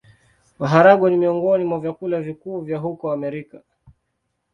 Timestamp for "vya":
2.61-2.77